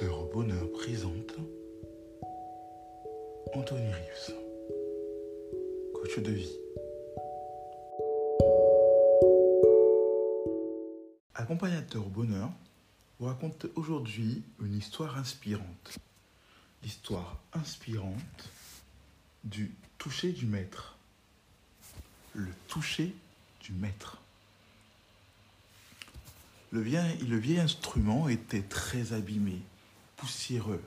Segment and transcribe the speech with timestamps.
[0.00, 1.34] Au bonheur présente
[3.52, 4.34] Anthony Rives,
[5.92, 6.56] coach de vie.
[11.34, 12.48] Accompagnateur bonheur
[13.18, 15.98] vous raconte aujourd'hui une histoire inspirante.
[16.84, 18.50] L'histoire inspirante
[19.42, 20.96] du toucher du maître.
[22.34, 23.12] Le toucher
[23.62, 24.18] du maître.
[26.70, 29.60] Le le vieil instrument était très abîmé,
[30.18, 30.82] poussiéreux,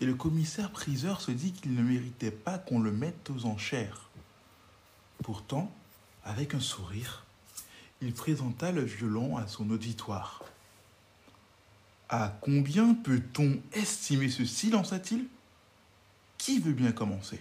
[0.00, 4.10] et le commissaire priseur se dit qu'il ne méritait pas qu'on le mette aux enchères.
[5.22, 5.72] Pourtant,
[6.24, 7.24] avec un sourire,
[8.02, 10.42] il présenta le violon à son auditoire.
[12.08, 15.26] À combien peut-on estimer ceci lança-t-il.
[16.38, 17.40] Qui veut bien commencer?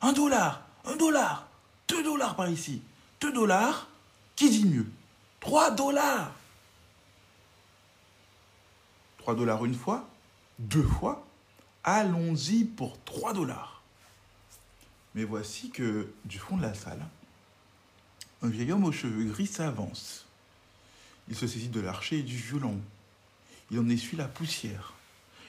[0.00, 1.48] Un dollar Un dollar
[1.86, 2.82] Deux dollars par ici
[3.20, 3.88] Deux dollars
[4.34, 4.90] Qui dit mieux?
[5.38, 6.32] Trois dollars
[9.22, 10.08] 3 dollars une fois,
[10.62, 11.26] deux fois,
[11.84, 13.82] allons-y pour 3 dollars.
[15.14, 17.04] Mais voici que, du fond de la salle,
[18.42, 20.26] un vieil homme aux cheveux gris s'avance.
[21.28, 22.80] Il se saisit de l'archer et du violon.
[23.70, 24.94] Il en essuie la poussière.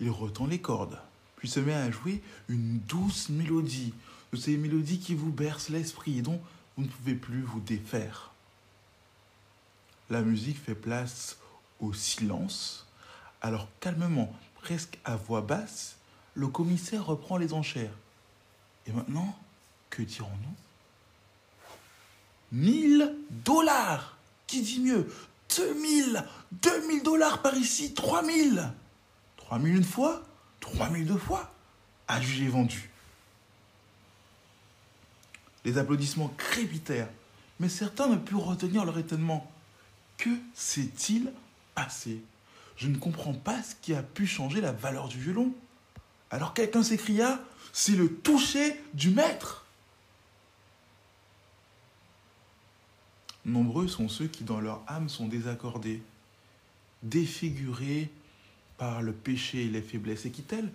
[0.00, 0.98] Il retend les cordes,
[1.36, 3.94] puis se met à jouer une douce mélodie,
[4.32, 6.40] de ces mélodies qui vous bercent l'esprit et dont
[6.76, 8.32] vous ne pouvez plus vous défaire.
[10.10, 11.38] La musique fait place
[11.78, 12.84] au silence
[13.44, 15.96] alors calmement, presque à voix basse,
[16.32, 17.92] le commissaire reprend les enchères.
[18.86, 19.38] Et maintenant,
[19.90, 20.54] que dirons-nous?
[22.50, 25.12] 1000 dollars Qui dit mieux?
[25.54, 28.72] 2000 2000 dollars par ici 3000
[29.36, 30.22] 3000 une fois
[30.60, 31.52] 3000 deux fois
[32.08, 32.90] À juger vendu.
[35.66, 37.10] Les applaudissements crépitèrent,
[37.60, 39.50] mais certains ne purent retenir leur étonnement.
[40.16, 41.30] Que s'est-il
[41.74, 42.22] passé?
[42.76, 45.52] Je ne comprends pas ce qui a pu changer la valeur du violon.
[46.30, 47.40] Alors quelqu'un s'écria,
[47.72, 49.64] c'est le toucher du maître.
[53.44, 56.02] Nombreux sont ceux qui dans leur âme sont désaccordés,
[57.02, 58.10] défigurés
[58.78, 60.72] par le péché et les faiblesses, et qui tel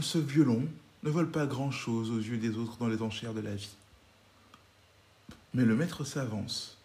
[0.00, 0.68] ce violon
[1.02, 3.76] ne vole pas grand-chose aux yeux des autres dans les enchères de la vie.
[5.54, 6.78] Mais le maître s'avance,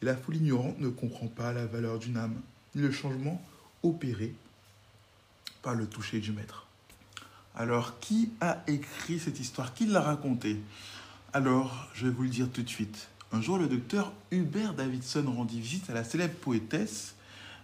[0.00, 2.40] et la foule ignorante ne comprend pas la valeur d'une âme
[2.74, 3.42] le changement
[3.82, 4.34] opéré
[5.62, 6.66] par le toucher du maître.
[7.54, 9.74] Alors, qui a écrit cette histoire?
[9.74, 10.58] Qui l'a racontée?
[11.32, 13.08] Alors, je vais vous le dire tout de suite.
[13.32, 17.14] Un jour, le docteur Hubert Davidson rendit visite à la célèbre poétesse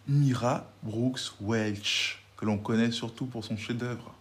[0.07, 4.15] Mira Brooks Welch, que l'on connaît surtout pour son chef-d'œuvre,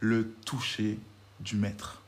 [0.00, 0.98] Le toucher
[1.40, 2.02] du maître.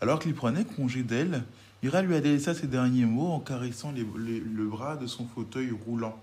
[0.00, 1.44] Alors qu'il prenait congé d'elle,
[1.82, 6.18] Mira lui a délaissé ses derniers mots en caressant le bras de son fauteuil roulant.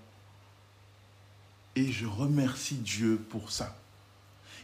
[1.76, 3.76] Et je remercie Dieu pour ça.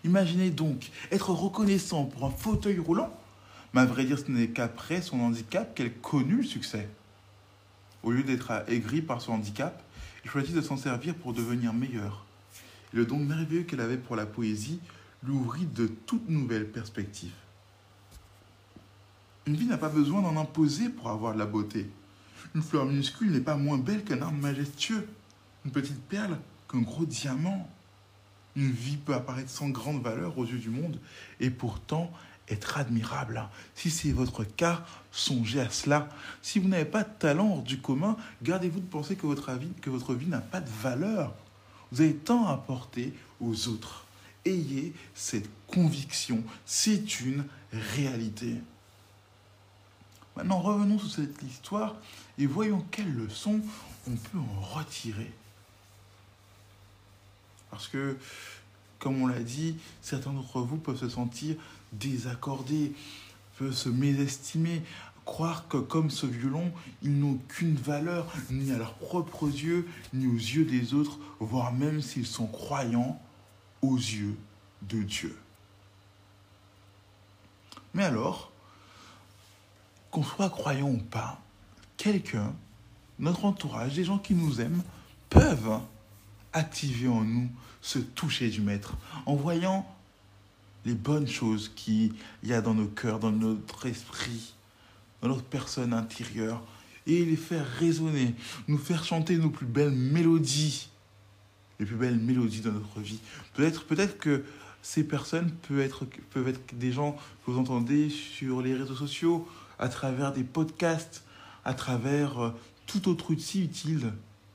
[0.04, 3.12] Imaginez donc être reconnaissant pour un fauteuil roulant.
[3.74, 6.88] Mais à vrai dire, ce n'est qu'après son handicap qu'elle connut le succès.
[8.02, 9.82] Au lieu d'être aigrie par son handicap,
[10.24, 12.24] il choisit de s'en servir pour devenir meilleur.
[12.92, 14.80] Et le don merveilleux qu'elle avait pour la poésie
[15.22, 17.34] l'ouvrit de toutes nouvelles perspectives.
[19.46, 21.90] Une vie n'a pas besoin d'en imposer pour avoir de la beauté.
[22.54, 25.08] Une fleur minuscule n'est pas moins belle qu'un arbre majestueux.
[25.64, 27.68] Une petite perle qu'un gros diamant.
[28.56, 30.98] Une vie peut apparaître sans grande valeur aux yeux du monde
[31.38, 32.10] et pourtant
[32.48, 33.42] être admirable.
[33.74, 36.08] Si c'est votre cas, songez à cela.
[36.42, 39.72] Si vous n'avez pas de talent hors du commun, gardez-vous de penser que votre vie,
[39.80, 41.34] que votre vie n'a pas de valeur.
[41.92, 44.06] Vous avez tant à apporter aux autres.
[44.44, 46.42] Ayez cette conviction.
[46.64, 48.56] C'est une réalité.
[50.36, 51.96] Maintenant, revenons sur cette histoire
[52.38, 53.60] et voyons quelles leçons
[54.08, 55.32] on peut en retirer.
[57.70, 58.16] Parce que,
[58.98, 61.56] comme on l'a dit, certains d'entre vous peuvent se sentir
[61.92, 62.92] désaccordés,
[63.58, 64.82] peuvent se mésestimer,
[65.24, 70.26] croire que comme ce violon, ils n'ont qu'une valeur, ni à leurs propres yeux, ni
[70.26, 73.20] aux yeux des autres, voire même s'ils sont croyants
[73.82, 74.37] aux yeux
[74.82, 75.37] de Dieu.
[77.94, 78.50] Mais alors,
[80.10, 81.40] qu'on soit croyant ou pas,
[81.96, 82.54] quelqu'un,
[83.19, 84.82] notre entourage, des gens qui nous aiment,
[85.28, 85.81] peuvent
[86.58, 87.49] activer en nous
[87.81, 88.96] ce toucher du Maître,
[89.26, 89.87] en voyant
[90.84, 94.55] les bonnes choses qu'il y a dans nos cœurs, dans notre esprit,
[95.22, 96.62] dans notre personne intérieure,
[97.06, 98.34] et les faire résonner,
[98.69, 100.90] nous faire chanter nos plus belles mélodies,
[101.81, 103.20] les plus belles mélodies de notre vie.
[103.55, 104.44] Peut-être peut que
[104.82, 107.12] ces personnes peuvent être, peuvent être des gens
[107.44, 111.25] que vous entendez sur les réseaux sociaux, à travers des podcasts,
[111.64, 112.50] à travers euh,
[112.87, 114.12] tout autre outil utile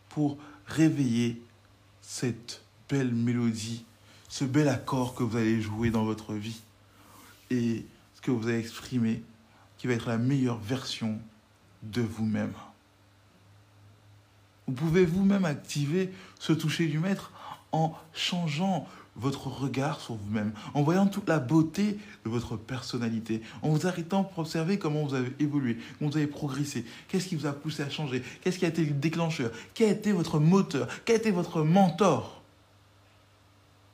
[0.09, 1.41] pour réveiller
[2.03, 3.85] cette belle mélodie,
[4.29, 6.61] ce bel accord que vous allez jouer dans votre vie
[7.50, 9.23] et ce que vous allez exprimer
[9.77, 11.19] qui va être la meilleure version
[11.81, 12.53] de vous-même.
[14.67, 17.31] Vous pouvez vous-même activer ce toucher du maître
[17.71, 23.69] en changeant votre regard sur vous-même, en voyant toute la beauté de votre personnalité, en
[23.69, 27.45] vous arrêtant pour observer comment vous avez évolué, comment vous avez progressé, qu'est-ce qui vous
[27.45, 30.88] a poussé à changer, qu'est-ce qui a été le déclencheur, quel a été votre moteur,
[31.06, 32.42] quel a été votre mentor.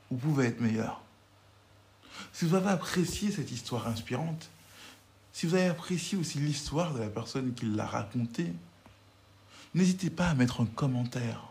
[0.10, 1.02] Vous pouvez être meilleur.
[2.32, 4.50] Si vous avez apprécié cette histoire inspirante,
[5.34, 8.54] si vous avez apprécié aussi l'histoire de la personne qui l'a racontée,
[9.76, 11.44] n'hésitez pas à mettre un commentaire,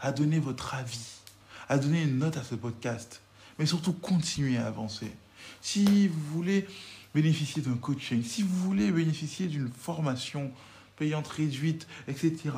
[0.00, 1.23] à donner votre avis
[1.68, 3.20] à donner une note à ce podcast,
[3.58, 5.10] mais surtout continuer à avancer.
[5.60, 6.66] Si vous voulez
[7.14, 10.50] bénéficier d'un coaching, si vous voulez bénéficier d'une formation
[10.96, 12.50] payante réduite, etc.,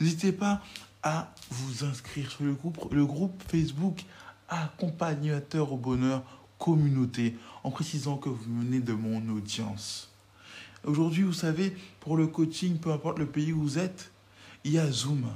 [0.00, 0.62] n'hésitez pas
[1.02, 4.04] à vous inscrire sur le groupe, le groupe Facebook
[4.48, 6.22] Accompagnateur au bonheur
[6.58, 10.10] communauté, en précisant que vous venez de mon audience.
[10.84, 14.12] Aujourd'hui, vous savez, pour le coaching, peu importe le pays où vous êtes,
[14.64, 15.26] il y a Zoom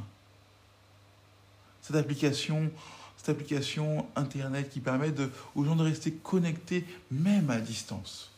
[1.91, 2.71] cette application,
[3.17, 5.13] cette application Internet qui permet
[5.57, 8.31] aux gens de rester connectés même à distance.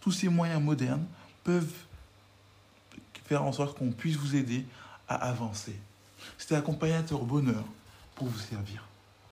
[0.00, 1.04] Tous ces moyens modernes
[1.44, 1.72] peuvent
[3.26, 4.64] faire en sorte qu'on puisse vous aider
[5.08, 5.76] à avancer.
[6.38, 7.64] C'était accompagnateur bonheur
[8.16, 8.84] pour vous servir.